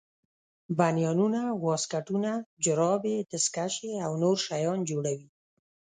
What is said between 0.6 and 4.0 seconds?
بنینونه واسکټونه جورابې دستکشې